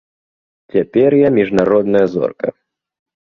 [0.75, 2.47] Цяпер я міжнародная зорка.